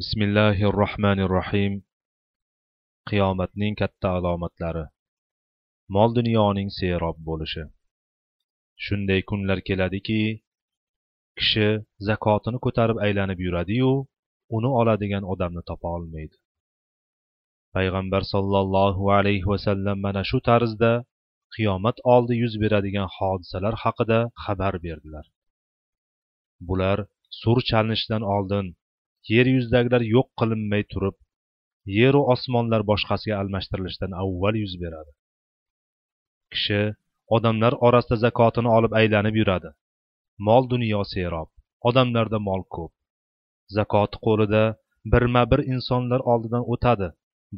[0.00, 1.72] bismillahi rohmanir rohim
[3.10, 4.84] qiyomatning katta alomatlari.
[5.94, 7.64] Mol dunyoning serob bo'lishi.
[8.84, 10.20] Shunday kunlar keladiki
[11.38, 11.68] kishi
[12.08, 13.90] zakotini ko'tarib aylanib yuradiyu
[14.56, 16.36] uni oladigan odamni topa olmaydi.
[17.74, 20.92] Payg'ambar sollallohu alayhi vasallam mana shu tarzda
[21.54, 25.24] qiyomat oldi yuz beradigan hodisalar haqida xabar berdilar.
[26.68, 26.98] Bular
[27.40, 28.66] sur chalinishidan oldin
[29.34, 31.16] yer yuzidagilar yo'q qilinmay turib
[31.98, 35.12] yeru osmonlar boshqasiga almashtirilishdan avval yuz beradi.
[36.52, 36.80] Kishi
[37.36, 39.70] odamlar orasida zakotini olib aylanib yuradi.
[40.46, 41.48] Mol dunyo serob
[41.88, 42.92] odamlarda mol ko'p.
[43.76, 44.62] Zakoti qo'lida
[45.12, 47.08] birma bir insonlar oldidan o'tadi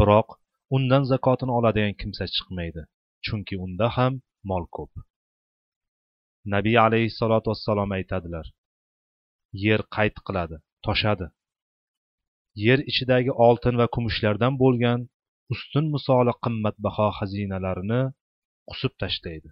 [0.01, 0.29] biroq
[0.77, 2.83] undan zakotini oladigan kimsa chiqmaydi
[3.27, 4.13] chunki unda ham
[4.51, 4.93] mol ko'p.
[6.55, 8.47] Nabiy alayhissalotu vassalom aytadilar
[9.65, 10.57] yer qayt qiladi
[10.87, 11.27] toshadi
[12.65, 15.01] yer ichidagi oltin va kumushlardan bo'lgan
[15.55, 18.03] ustun misoli qimmatbaho xazinalarini
[18.71, 19.51] qusib tashlaydi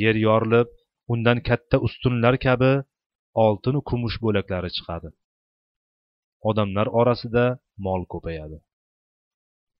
[0.00, 0.68] yer yorilib
[1.12, 2.72] undan katta ustunlar kabi
[3.44, 5.08] oltinu kumush bo'laklari chiqadi.
[6.48, 7.44] Odamlar orasida
[7.86, 8.58] mol ko'payadi.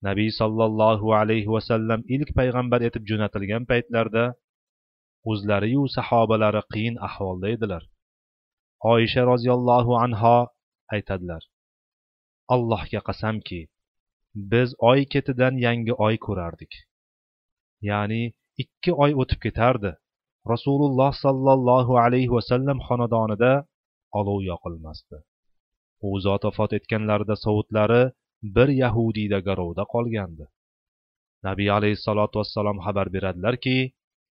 [0.06, 4.24] Nabiy sollallohu alayhi vasallam ilk payg'ambar etib jo'natilgan paytlarda
[5.30, 7.82] o'zlariyu sahobalari qiyin ahvolda edilar.
[8.94, 10.36] Oysha roziyallohu anho
[10.94, 11.42] aytadilar
[12.54, 13.60] allohga qasamki
[14.52, 16.72] biz oy ketidan yangi oy ko'rardik.
[17.88, 18.22] Ya'ni
[18.62, 19.92] ikki oy o'tib ketardi.
[20.52, 23.52] Rasululloh sollallohu alayhi vasallam xonadonida
[24.18, 25.18] olov yoqilmasdi.
[26.08, 28.02] U zot vafot etganlarida sovutlari
[28.56, 30.44] bir yahudiyda garovda qolgandi.
[31.46, 33.76] Nabiy alayhissalotu vassalom xabar beradilarki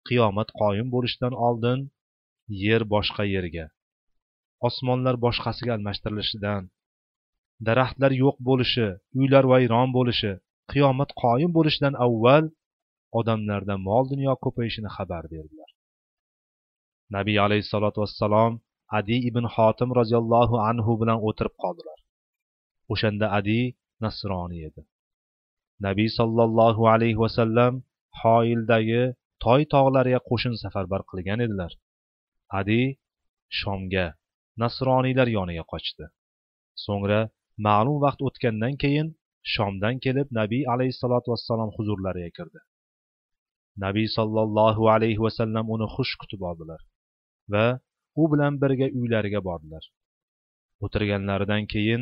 [0.07, 1.79] qiyomat qoyim bo'lishidan oldin
[2.65, 3.65] yer boshqa yerga
[4.67, 6.61] osmonlar boshqasiga almashtirilishidan
[7.67, 8.87] daraxtlar yo'q bo'lishi
[9.19, 10.31] uylar vayron bo'lishi
[10.71, 12.45] qiyomat qoyim bo'lishidan avval
[13.19, 15.69] odamlarda mol dunyo ko'payishini xabar berdilar.
[17.15, 18.53] Nabiy alayhissalotu vassalom
[18.99, 21.99] adi ibn xotim roziyallohu anhu bilan o'tirib qoldilar.
[22.93, 23.59] O'shanda adi
[24.03, 24.81] nasroniy edi.
[25.87, 27.73] Nabiy sollallohu alayhi vasallam
[28.21, 29.03] hoildagi
[29.45, 31.71] toy tog'lariga qo'shin safarbar qilgan edilar.
[32.59, 32.81] Adi
[33.59, 34.07] shomga
[34.63, 36.05] nasroniylar yoniga qochdi.
[36.85, 37.21] So'ngra
[37.67, 39.07] ma'lum vaqt o'tgandan keyin
[39.53, 42.59] shomdan kelib nabiy alayhissalotu vassalom huzurlariga kirdi.
[43.85, 46.81] Nabiy sollallohu alayhi vasallam uni xush kutib oldilar
[47.53, 47.65] va
[48.21, 49.83] u bilan birga uylariga bordilar.
[50.85, 52.01] O'tirganlaridan keyin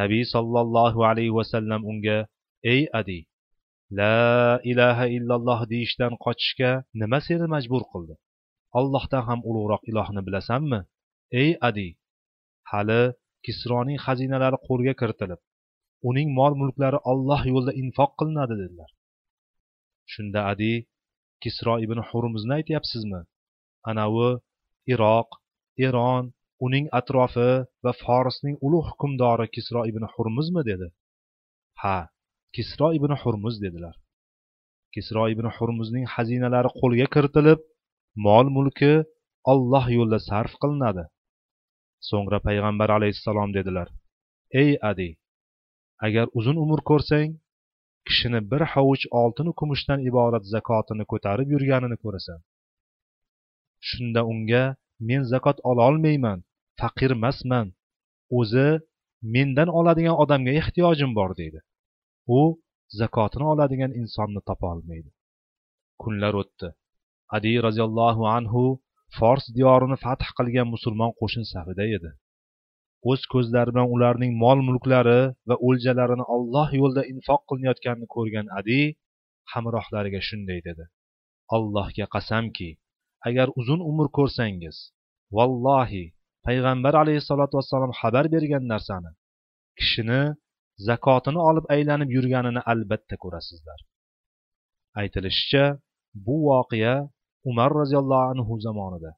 [0.00, 2.18] nabiy sollallohu alayhi vasallam unga
[2.74, 3.20] ey adi
[3.98, 6.70] la ilaha illalloh deyishdan qochishga
[7.00, 8.14] nima seni majbur qildi?
[8.78, 10.80] Allohdan ham ulug'roq ilohni bilasanmi?
[11.42, 11.88] Ey adi
[12.72, 13.02] hali
[13.46, 15.40] kisroning xazinalari qo'lga kiritilib
[16.10, 18.90] uning mol mulklari olloh yo'lida infoq qilinadi dedilar.
[20.12, 20.72] Shunda adi
[21.42, 23.20] kisro ibn hurmuzni aytyapsizmi?
[23.90, 24.30] Anavi
[24.94, 25.28] iroq
[25.86, 26.24] eron
[26.66, 27.50] uning atrofi
[27.84, 30.62] va forsning ulug' hukmdori kisro ibn hurmuzmi?
[30.70, 30.88] dedi.
[31.82, 31.98] Ha
[32.56, 33.94] kisro ibn hurmuz dedilar.
[34.94, 37.60] Kisro ibn hurmuzning xazinalari qo'lga kiritilib
[38.26, 38.92] mol mulki
[39.52, 41.04] olloh yo'lida sarf qilinadi.
[42.08, 43.88] So'ngra payg'ambar alayhissalom dedilar
[44.62, 45.10] ey adi
[46.06, 47.30] agar uzun umr ko'rsang
[48.08, 52.40] kishini bir hovuch oltinu kumushdan iborat zakotini ko'tarib yurganini ko'rasan.
[53.88, 54.64] Shunda unga
[55.08, 56.38] men zakot ololmayman
[56.80, 57.66] faqirmasman
[58.38, 58.68] o'zi
[59.34, 61.60] mendan oladigan odamga ehtiyojim bor deydi.
[62.38, 62.40] U
[63.00, 65.10] zakotini oladigan insonni topolmaydi
[66.02, 66.68] kunlar o'tdi.
[67.36, 68.64] Adi roziyallohu anhu
[69.16, 72.10] fors diyorini fath qilgan musulmon qo'shin safida edi.
[73.10, 78.80] O'z ko'zlari bilan ularning mol mulklari va o'ljalarini olloh yo'lida infoq qilinayotganini ko'rgan adi
[79.52, 80.84] hamrohlariga shunday dedi.
[81.56, 82.70] Allohga qasamki
[83.28, 84.76] agar uzun umr ko'rsangiz
[85.36, 86.04] vallohi
[86.46, 89.10] payg'ambar alayhissalotu vassalom xabar bergan narsani
[89.78, 90.22] kishini
[90.88, 93.78] zakotini olib aylanib yurganini albatta ko'rasizlar.
[95.00, 95.64] Aytilishicha
[96.26, 96.94] bu voqea
[97.50, 99.10] umar roziyallohu anhu zamonida.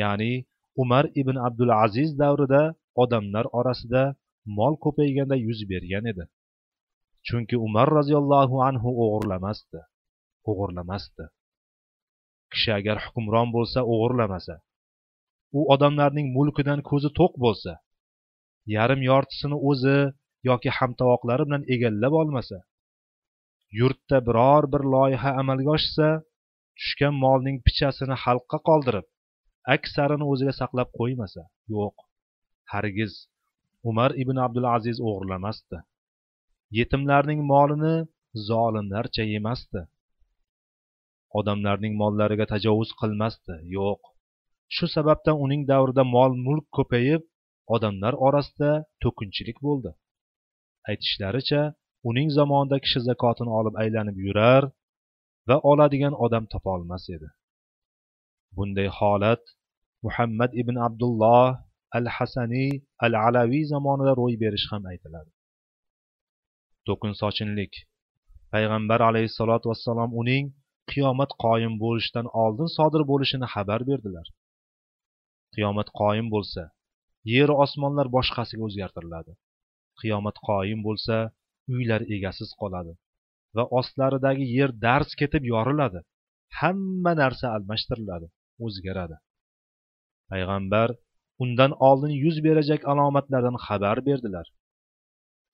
[0.00, 0.32] Ya'ni
[0.82, 2.62] umar ibn abdul aziz davrida
[3.02, 4.02] odamlar orasida
[4.58, 6.24] mol ko'payganda yuz bergan edi.
[7.26, 9.80] Chunki umar roziyallohu anhu o'g'irlamasdi
[10.50, 11.24] o'g'irlamasdi.
[12.52, 14.54] Kishi agar hukmron bo'lsa o'g'irlamasa
[15.58, 17.72] u odamlarning mulkidan ko'zi to'q bo'lsa
[18.76, 19.96] yarim yortisini o'zi
[20.48, 22.58] yoki hamtovoqlari bilan egallab olmasa
[23.78, 26.08] yurtda biror bir loyiha amalga oshsa
[26.80, 29.06] tushgan molning pichasini xalqqa qoldirib
[29.76, 31.42] aksarini o'ziga saqlab qo'ymasa
[31.74, 31.96] yo'q
[32.72, 33.12] hargiz
[33.88, 35.78] umar ibn abdulaziz o'g'irlamasdi.
[36.78, 37.94] Yetimlarning molini
[38.48, 39.82] zolimlarcha yemasdi.
[41.38, 44.00] Odamlarning mollariga tajovuz qilmasdi yo'q.
[44.74, 47.22] Shu sababdan uning davrida mol mulk ko'payib
[47.74, 48.72] odamlar orasida
[49.02, 49.90] to'kinchilik bo'ldi.
[50.90, 51.62] Aytishlaricha
[52.10, 54.62] uning zamonida kishi zakotini olib aylanib yurar
[55.48, 57.28] va oladigan odam topolmas edi.
[58.56, 59.42] Bunday holat
[60.06, 61.48] muhammad ibn abdulloh
[61.98, 62.72] al hasaniy
[63.04, 65.30] al alaviy zamonida ro'y berishi ham aytiladi.
[66.86, 67.72] To'kinsochinlik
[68.52, 70.44] payg'ambar alayhissalotu vassalom uning
[70.90, 74.26] qiyomat qoyim bo'lishidan oldin sodir bo'lishini xabar berdilar.
[75.54, 76.62] Qiyomat qoyim bo'lsa
[77.34, 79.32] yeru osmonlar boshqasiga o'zgartiriladi.
[80.00, 81.16] Qiyomat qoyim bo'lsa
[81.74, 82.92] uylar egasiz qoladi.
[83.56, 86.00] Va ostlaridagi yer dars ketib yoriladi.
[86.60, 88.26] Hamma narsa almashtiriladi
[88.66, 89.16] o'zgaradi.
[90.30, 90.88] Payg'ambar
[91.42, 94.46] undan oldin yuz berajak alomatlardan xabar berdilar.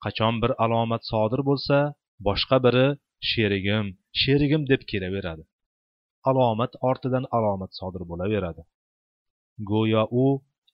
[0.03, 1.77] Qachon bir alomat sodir bo'lsa
[2.27, 2.87] boshqa biri
[3.29, 3.85] sherigim
[4.21, 5.43] sherigim deb kelaveradi.
[6.29, 8.63] Alomat ortidan alomat sodir bo'laveradi.
[9.69, 10.25] Go'yo u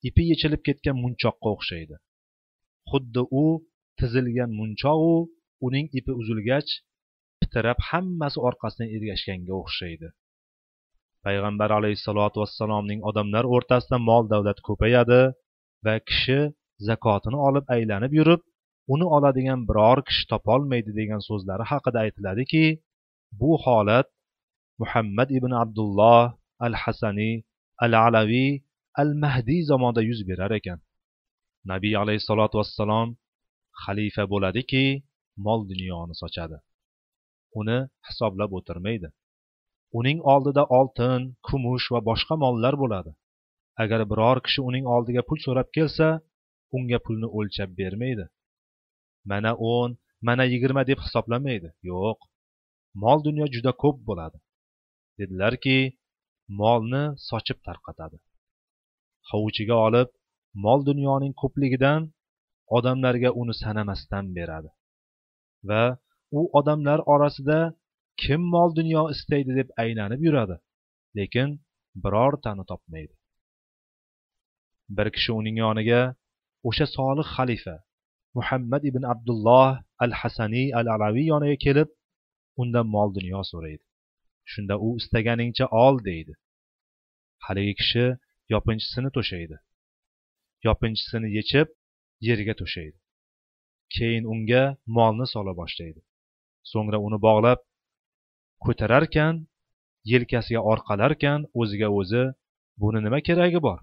[0.09, 1.95] ipi yechilib ketgan munchoqqa o'xshaydi.
[2.91, 3.45] Xuddi u
[3.99, 5.15] tizilgan munchoqu
[5.67, 6.71] uning ipi uzilgach
[7.53, 10.07] pitirab hammasi orqasidan ergashganga o'xshaydi.
[11.25, 15.21] Payg'ambar alayhissalotu vassalomning odamlar o'rtasida mol davlat ko'payadi
[15.85, 16.39] va kishi
[16.87, 18.41] zakotini olib aylanib yurib
[18.93, 22.65] uni oladigan biror kishi topolmaydi degan so'zlari haqida aytiladiki
[23.39, 24.07] bu holat
[24.81, 26.23] muhammad ibn abdulloh
[26.67, 27.35] al hasaniy
[27.85, 28.51] al alaviy
[29.01, 30.79] al mahdiy zamonida yuz berar ekan.
[31.71, 33.07] Nabiy alayhissalotu vassalom
[33.83, 34.85] xalifa bo'ladiki
[35.45, 36.57] mol dunyoni sochadi.
[37.59, 37.77] Uni
[38.07, 39.09] hisoblab o'tirmaydi.
[39.99, 43.11] Uning oldida oltin kumush va boshqa mollar bo'ladi.
[43.83, 46.07] Agar biror kishi uning oldiga pul so'rab kelsa
[46.77, 48.25] unga pulni o'lchab bermaydi.
[49.31, 49.91] Mana o'n
[50.27, 51.69] mana yigirma deb hisoblamaydi.
[51.91, 52.19] Yo'q
[53.03, 54.37] mol dunyo juda ko'p bo'ladi
[55.19, 55.77] dedilarki
[56.61, 58.17] molni sochib tarqatadi.
[59.29, 60.09] Hovuchiga olib
[60.65, 62.01] mol dunyoning ko'pligidan
[62.77, 64.69] odamlarga uni sanamasdan beradi
[65.69, 65.83] va
[66.39, 67.59] u odamlar orasida
[68.23, 70.55] kim mol dunyo istaydi deb aylanib yuradi.
[71.17, 71.49] Lekin
[72.03, 73.13] birortani topmaydi.
[74.97, 76.01] Bir kishi uning yoniga
[76.69, 77.75] o'sha solih xalifa
[78.37, 79.69] muhammad ibn abdulloh
[80.05, 81.89] al hasaniy al alaviy yoniga kelib
[82.61, 83.83] undan mol dunyo so'raydi.
[84.51, 86.33] Shunda u istaganingcha ol deydi.
[87.45, 88.05] Haligi kishi
[88.53, 89.55] yopinchisini to'shaydi.
[90.67, 91.67] Yopinchisini yechib
[92.27, 92.97] yerga to'shaydi.
[93.95, 94.63] Keyin unga
[94.97, 96.01] molni sola boshlaydi.
[96.71, 97.59] So'ngra uni bog'lab
[98.65, 99.33] ko'tararkan
[100.11, 102.23] yelkasiga orqalarkan o'ziga o'zi
[102.81, 103.79] buni nima keragi bor?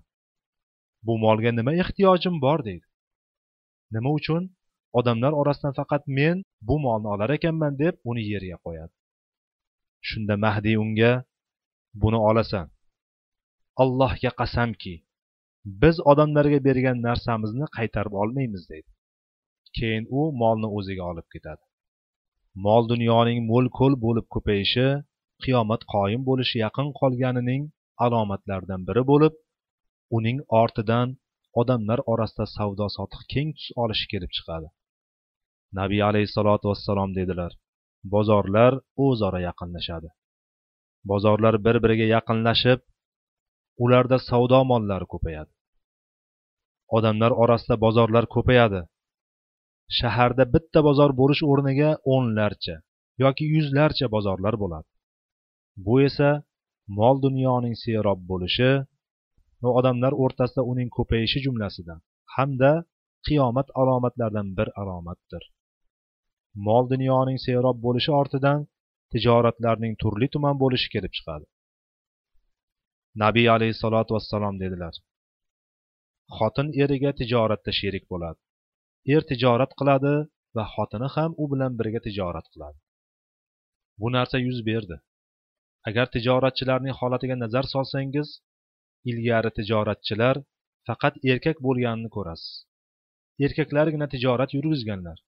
[1.07, 2.59] Bu molga nima ehtiyojim bor?
[2.69, 2.87] deydi.
[3.95, 4.43] Nima uchun?
[4.99, 6.37] Odamlar orasidan faqat men
[6.69, 8.95] bu molni olar ekanman deb uni yerga qo'yadi.
[10.09, 11.13] Shunda mahdiy unga
[12.03, 12.67] buni olasan.
[13.83, 14.95] Allohga qasamki
[15.83, 18.91] biz odamlarga bergan narsamizni qaytarib olmaymiz deydi.
[19.77, 21.63] Keyin u molni o'ziga olib ketadi.
[22.67, 24.89] Mol dunyoning mo'l ko'l bo'lib ko'payishi
[25.45, 27.63] qiyomat qoyim bo'lishi yaqin qolganining
[28.05, 29.35] alomatlaridan biri bo'lib
[30.17, 31.09] uning ortidan
[31.61, 34.69] odamlar orasida savdo sotiq keng tus olishi kelib chiqadi.
[35.79, 37.53] Nabiy alayhissalotu vassalom dedilar
[38.15, 38.73] bozorlar
[39.07, 40.09] o'zaro yaqinlashadi.
[41.11, 42.81] Bozorlar bir biriga yaqinlashib
[43.85, 45.53] ularda savdo mollari ko'payadi.
[46.97, 48.81] Odamlar orasida bozorlar ko'payadi.
[49.99, 52.77] Shaharda bitta bozor bo'lish o'rniga o'nlarcha
[53.23, 54.89] yoki yuzlarcha bozorlar bo'ladi.
[55.85, 56.31] Bu esa
[56.99, 58.71] mol dunyoning serob bo'lishi
[59.63, 62.01] va odamlar o'rtasida uning ko'payishi jumlasidan
[62.37, 62.73] hamda
[63.27, 65.43] qiyomat alomatlaridan bir alomatdir.
[66.67, 68.61] Mol dunyoning serob bo'lishi ortidan
[69.13, 71.47] tijoratlarning turli tuman bo'lishi kelib chiqadi.
[73.23, 74.95] Nabiy alayhissalotu vassalom dedilar
[76.39, 78.41] xotin eriga tijoratda sherik bo'ladi.
[79.15, 80.15] Er tijorat qiladi
[80.57, 82.79] va xotini ham u bilan birga tijorat qiladi.
[84.01, 84.97] Bu narsa yuz berdi.
[85.89, 88.29] Agar tijoratchilarning holatiga nazar solsangiz
[89.11, 90.37] ilgari tijoratchilar
[90.87, 92.53] faqat erkak bo'lganini ko'rasiz.
[93.47, 95.19] Erkaklargina tijorat yurgizganlar.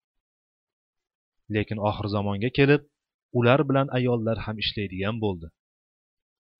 [1.55, 2.83] Lekin oxir zamonga kelib
[3.39, 5.49] ular bilan ayollar ham ishlaydigan bo'ldi.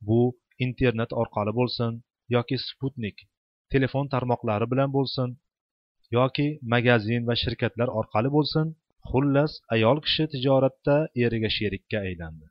[0.09, 0.21] Bu
[0.67, 1.93] internet orqali bo'lsin
[2.37, 3.17] yoki sputnik
[3.75, 5.29] telefon tarmoqlari bilan bo'lsin
[6.17, 8.67] yoki magazin va shirkatlar orqali bo'lsin
[9.11, 12.47] xullas ayol kishi tijoratda eriga sherikka aylandi.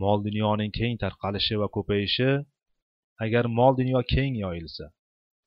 [0.00, 2.30] Mol dunyoning keng tarqalishi va ko'payishi
[3.24, 4.86] agar mol dunyo keng yoyilsa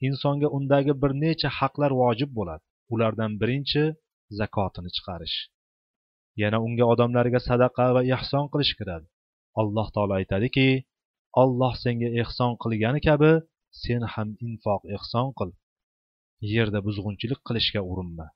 [0.07, 3.83] insonga undagi bir necha haqlar vojib bo'ladi ulardan birinchi
[4.39, 5.37] zakotini chiqarish.
[6.41, 9.07] Yana unga odamlarga sadaqa va ehson qilish kiradi.
[9.61, 10.67] Alloh taolo aytadiki
[11.41, 13.31] olloh senga ehson qilgani kabi
[13.83, 15.49] sen ham infoq ehson qil.
[16.53, 18.27] Yerda buzg'unchilik qilishga urinma.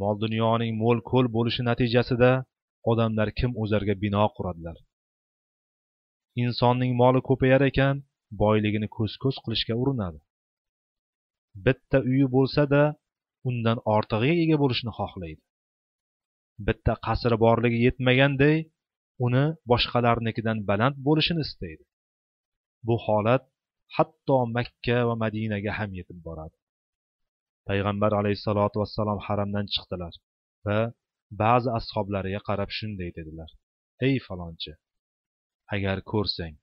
[0.00, 2.30] Mol dunyoning mo'l ko'l bo'lishi natijasida
[2.90, 4.76] odamlar kim o'zarga bino quradilar?
[6.44, 7.96] Insonning moli ko'payar ekan
[8.42, 10.18] boyligini ko'z ko'z qilishga urinadi.
[11.64, 12.82] Bitta uyi bo'lsa-da
[13.48, 15.42] undan ortig'iga ega bo'lishni xohlaydi.
[16.66, 18.56] Bitta qasri borligi yetmaganday
[19.26, 21.84] uni boshqalarnikidan baland bo'lishini istaydi.
[22.86, 23.44] Bu holat
[23.96, 26.56] hatto makka va madinaga ham yetib boradi.
[27.68, 30.14] Payg'ambar alayhissalotu vassalom haramdan chiqdilar
[30.66, 30.78] va
[31.42, 33.50] ba'zi ashoblariga qarab shunday dedilar.
[34.06, 34.72] Ey falonchi
[35.74, 36.54] agar ko'rsang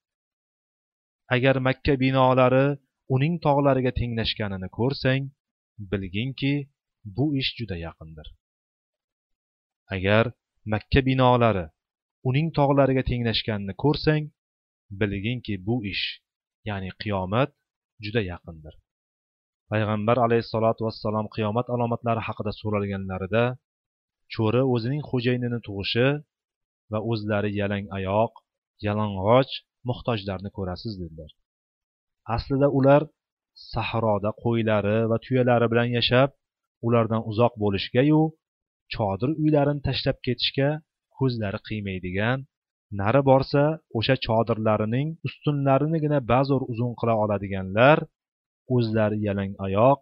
[1.36, 2.66] agar makka binolari
[3.16, 5.22] uning tog'lariga tenglashganini ko'rsang
[5.92, 6.54] bilginki
[7.16, 8.28] bu ish juda yaqindir.
[9.96, 10.26] Agar
[10.74, 11.66] makka binolari
[12.30, 14.24] uning tog'lariga tenglashganini ko'rsang
[15.00, 16.06] bilginki bu ish
[16.70, 17.50] ya'ni qiyomat
[18.04, 18.74] juda yaqindir.
[19.72, 23.44] Payg'ambar alayhissalotu vassalom qiyomat alomatlari haqida so'ralganlarida
[24.34, 26.08] cho'ri o'zining xo'jayinini tug'ishi
[26.92, 28.34] va o'zlari yalang oyoq
[28.86, 29.52] yalang'och
[29.90, 31.32] muhtojlarni ko'rasiz dedilar.
[32.36, 33.02] Aslida ular
[33.74, 36.30] sahroda qo'ylari va tuyalari bilan yashab
[36.88, 38.22] ulardan uzoq bo'lishgayu
[38.94, 40.70] chodir uylarini tashlab ketishga
[41.18, 42.38] ko'zlari qiymaydigan
[43.00, 43.64] nari borsa
[43.98, 47.98] o'sha chodirlarining ustunlarinigina bazo'r uzun qila oladiganlar
[48.76, 50.02] o'zlari yalang oyoq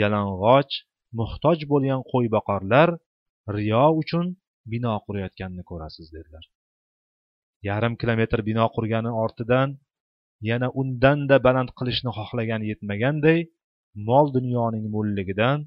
[0.00, 0.72] yalang'och
[1.20, 2.88] muhtoj bo'lgan qo'y boqarlar
[3.56, 4.26] riyo uchun
[4.72, 6.44] bino qurayotganini ko'rasiz dedilar.
[7.68, 9.68] Yarim kilometr bino qurgani ortidan
[10.50, 13.38] yana undanda baland qilishni xohlagani yetmaganday
[14.08, 15.58] mol dunyoning mo'lligidan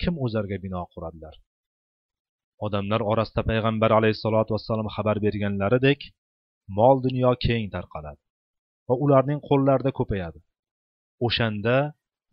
[0.00, 1.34] kim o'zarga bino quradilar?
[2.66, 6.00] Odamlar orasida payg'ambar alayhissalotu vassalom xabar berganlaridek
[6.78, 8.20] mol dunyo keng tarqaladi
[8.88, 10.38] va ularning qo'llarida ko'payadi.
[11.26, 11.76] O'shanda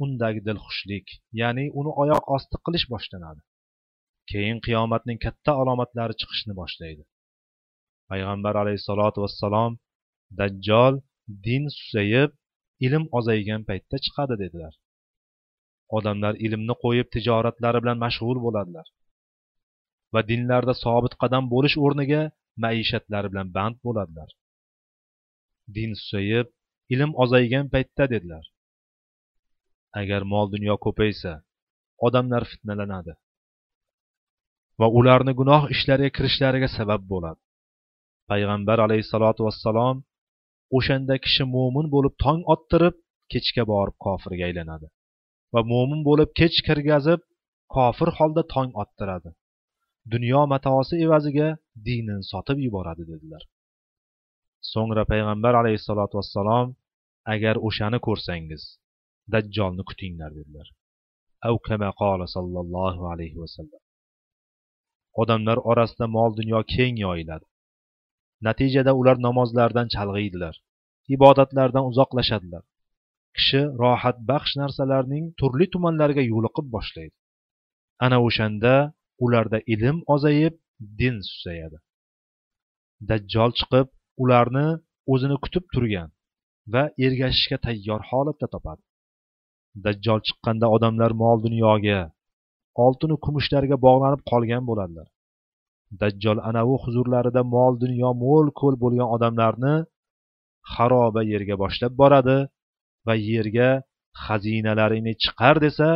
[0.03, 1.07] undagi dilxushlik
[1.41, 3.41] ya'ni uni oyoq osti qilish boshlanadi.
[4.31, 7.03] Keyin qiyomatning katta alomatlari chiqishni boshlaydi.
[8.09, 9.71] Payg'ambar alayhissalotu vassalom
[10.39, 10.93] dajjol
[11.45, 12.29] din susayib
[12.85, 14.73] ilm ozaygan paytda chiqadi dedilar.
[15.97, 18.87] Odamlar ilmni qo'yib tijoratlari bilan mashg'ul bo'ladilar.
[20.13, 22.21] Va dinlarda sobit qadam bo'lish o'rniga
[22.63, 24.29] maishatlari bilan band bo'ladilar.
[25.75, 26.47] Din susayib
[26.93, 28.45] ilm ozaygan paytda dedilar.
[30.01, 31.33] Agar mol dunyo ko'paysa
[32.07, 33.13] odamlar fitnalanadi.
[34.79, 37.39] Va ularni gunoh ishlariga kirishlariga sabab bo'ladi.
[38.29, 39.97] Payg'ambar alayhissalotu vassalom
[40.77, 42.95] o'shanda kishi mo'min bo'lib tong ottirib
[43.33, 44.87] kechga borib kofirga aylanadi.
[45.53, 47.21] Va mo'min bo'lib kech kirgazib
[47.75, 49.29] kofir holda tong ottiradi.
[50.13, 51.47] Dunyo matosi evaziga
[51.85, 53.43] dinini sotib yuboradi dedilar.
[54.71, 56.67] So'ngra payg'ambar alayhissalotu vassalom
[57.33, 58.63] agar o'shani ko'rsangiz
[59.33, 60.67] dajjolni kutinglar dedilar.
[62.35, 63.81] Sallallohu alayhi vasallam.
[65.21, 67.45] Odamlar orasida mol dunyo keng yoyiladi.
[68.47, 70.55] Natijada ular namozlardan chalg'iydilar
[71.15, 72.63] ibodatlardan uzoqlashadilar.
[73.37, 77.15] Kishi rohat baxsh narsalarning turli tumanlariga yo'liqib boshlaydi.
[78.05, 78.73] Ana o'shanda
[79.25, 80.53] ularda ilm ozayib
[80.99, 81.77] din susayadi
[83.09, 83.87] dajjol chiqib
[84.23, 84.67] ularni
[85.13, 86.09] o'zini kutib turgan
[86.73, 88.81] va ergashishga tayyor holatda topadi.
[89.85, 91.99] Dajjol chiqqanda odamlar mol dunyoga
[92.85, 95.07] oltinu kumushlarga bog'lanib qolgan bo'ladilar.
[96.01, 99.75] Dajjol anavi huzurlarida mol dunyo mo'l ko'l bo'lgan odamlarni
[100.73, 102.37] xaroba yerga boshlab boradi
[103.07, 103.69] va yerga
[104.25, 105.89] xazinalaringni chiqar desa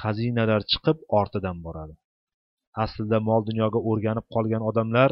[0.00, 1.94] xazinalar chiqib ortidan boradi.
[2.84, 5.10] Aslida mol dunyoga o'rganib qolgan odamlar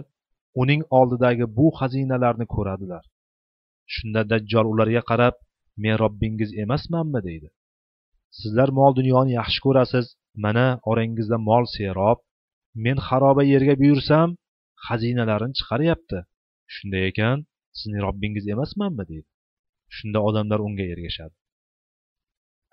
[0.62, 3.04] uning oldidagi bu xazinalarni ko'radilar.
[3.94, 5.34] Shunda dajjol ularga qarab
[5.82, 7.20] men robbingiz emasmanmi?
[7.28, 7.48] deydi.
[8.40, 10.06] Sizlar mol dunyoni yaxshi ko'rasiz.
[10.44, 12.18] Mana orangizda mol serob.
[12.84, 14.28] Men xaroba yerga buyursam
[14.86, 16.18] xazinalarini chiqaryapti.
[16.74, 17.38] Shunday ekan
[17.78, 19.04] sizning robbingiz emasmanmi?
[19.10, 19.28] deydi.
[19.96, 21.34] Shunda odamlar unga ergashadi.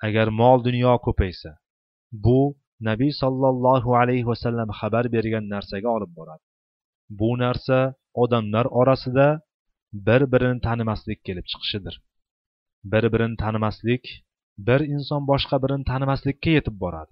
[0.08, 1.51] Agar mol dunyo ko'paysa
[2.25, 2.39] bu
[2.89, 6.43] nabiy sollallohu alayhi vasallam xabar bergan narsaga olib boradi.
[7.19, 7.77] Bu narsa
[8.24, 9.27] odamlar orasida
[10.07, 11.96] bir birini tanimaslik kelib chiqishidir.
[12.91, 14.03] Bir birini tanimaslik
[14.67, 17.12] bir inson boshqa birini tanimaslikka yetib boradi.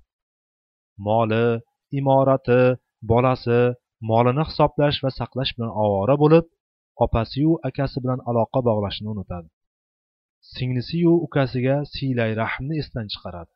[1.07, 1.47] Moli
[1.99, 2.61] imorati
[3.11, 3.59] bolasi
[4.09, 6.45] molini hisoblash va saqlash bilan ovora bo'lib
[7.05, 9.47] opasiyu akasi bilan aloqa bog'lashni unutadi.
[10.55, 13.51] Singlisiyu ukasiga siylay rahmni esdan chiqaradi.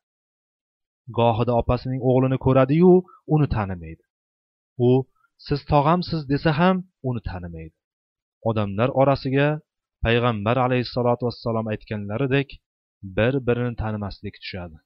[1.17, 2.91] Gohida opasining o'g'lini ko'radiyu
[3.35, 4.03] uni tanimaydi.
[4.87, 4.89] U
[5.47, 6.77] siz tog'amsiz desa ham
[7.09, 7.75] uni tanimaydi.
[8.49, 9.47] Odamlar orasiga
[10.05, 12.49] payg'ambar alayhissalotu vassalom aytganlaridek
[13.17, 14.77] bir birini tanimaslik tushadi.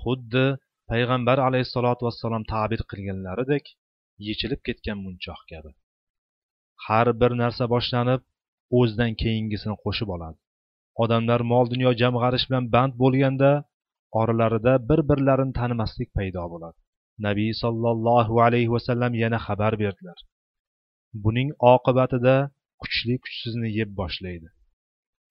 [0.00, 0.46] Xuddi
[0.90, 3.64] payg'ambar alayhissalotu vassalom ta'bir qilganlaridek
[4.28, 5.70] yechilib ketgan munchoq kabi.
[6.86, 8.20] Har bir narsa boshlanib
[8.78, 10.38] o'zidan keyingisini qo'shib oladi.
[11.02, 13.50] Odamlar mol dunyo jamg'arish bilan band bo'lganda
[14.20, 16.78] oralarida bir birlarini tanimaslik paydo bo'ladi.
[17.26, 20.18] Nabiy sollallohu alayhi vasallam yana xabar berdilar.
[21.24, 22.36] Buning oqibatida
[22.82, 24.48] kuchli kuchsizni yeb boshlaydi.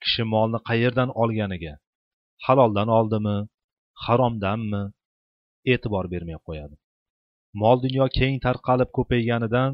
[0.04, 1.74] Kishi molni qayerdan olganiga
[2.46, 3.38] haloldan oldimi
[4.06, 4.84] haromdanmi
[5.74, 6.76] e'tibor bermay qo'yadi.
[7.62, 9.72] Mol dunyo keng tarqalib ko'payganidan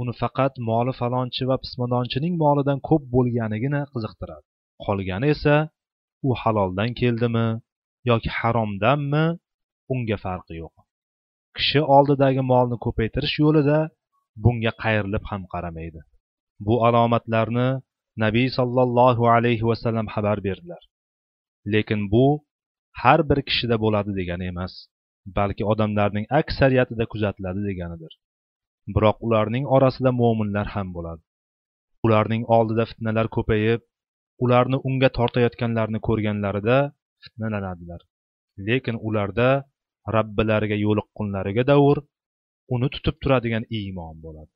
[0.00, 4.44] uni faqat moli falonchi va pismadonchining molidan ko'p bo'lganigina qiziqtiradi.
[4.84, 5.56] Qolgani esa
[6.28, 7.46] u haloldan keldimi
[8.10, 9.24] yoki haromdanmi
[9.92, 10.74] unga farqi yo'q.
[11.56, 13.78] Kishi oldidagi molni ko'paytirish yo'lida
[14.44, 16.00] bunga qayrilib ham qaramaydi.
[16.66, 17.68] Bu alomatlarni
[18.24, 20.82] nabiy sollallohu alayhi vasallam xabar berdilar.
[21.72, 22.26] Lekin bu
[23.02, 24.72] har bir kishida bo'ladi degani emas
[25.38, 28.12] balki odamlarning aksariyatida kuzatiladi deganidir.
[28.94, 31.22] Biroq ularning orasida mo'minlar ham bo'ladi.
[32.06, 33.80] Ularning oldida fitnalar ko'payib
[34.44, 36.78] ularni unga tortayotganlarni ko'rganlarida
[37.24, 38.00] fitnalanadilar.
[38.68, 39.48] Lekin ularda
[40.16, 42.02] robbilariga yo'liqqunlariga davr
[42.74, 44.50] uni tutib turadigan iymon bo'ladi.